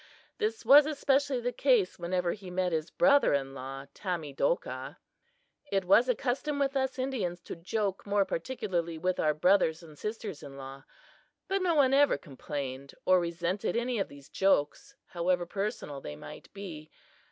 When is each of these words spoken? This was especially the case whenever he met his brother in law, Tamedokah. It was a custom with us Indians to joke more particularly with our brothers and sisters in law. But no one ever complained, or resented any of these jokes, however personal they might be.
This 0.39 0.65
was 0.65 0.87
especially 0.87 1.41
the 1.41 1.51
case 1.51 1.99
whenever 1.99 2.31
he 2.31 2.49
met 2.49 2.71
his 2.71 2.89
brother 2.89 3.35
in 3.35 3.53
law, 3.53 3.85
Tamedokah. 3.93 4.97
It 5.71 5.85
was 5.85 6.09
a 6.09 6.15
custom 6.15 6.57
with 6.57 6.75
us 6.75 6.97
Indians 6.97 7.39
to 7.43 7.55
joke 7.55 8.07
more 8.07 8.25
particularly 8.25 8.97
with 8.97 9.19
our 9.19 9.35
brothers 9.35 9.83
and 9.83 9.95
sisters 9.95 10.41
in 10.41 10.57
law. 10.57 10.85
But 11.47 11.61
no 11.61 11.75
one 11.75 11.93
ever 11.93 12.17
complained, 12.17 12.95
or 13.05 13.19
resented 13.19 13.75
any 13.75 13.99
of 13.99 14.07
these 14.07 14.27
jokes, 14.27 14.95
however 15.05 15.45
personal 15.45 16.01
they 16.01 16.15
might 16.15 16.51
be. 16.51 16.89